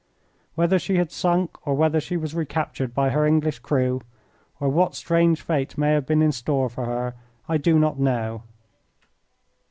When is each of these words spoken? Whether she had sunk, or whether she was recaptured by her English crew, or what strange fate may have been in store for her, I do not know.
Whether 0.55 0.79
she 0.79 0.95
had 0.95 1.11
sunk, 1.11 1.51
or 1.67 1.75
whether 1.75 1.99
she 1.99 2.17
was 2.17 2.33
recaptured 2.33 2.95
by 2.95 3.11
her 3.11 3.23
English 3.23 3.59
crew, 3.59 4.01
or 4.59 4.67
what 4.67 4.95
strange 4.95 5.43
fate 5.43 5.77
may 5.77 5.91
have 5.91 6.07
been 6.07 6.23
in 6.23 6.31
store 6.31 6.69
for 6.69 6.85
her, 6.85 7.13
I 7.47 7.57
do 7.57 7.77
not 7.77 7.99
know. 7.99 8.41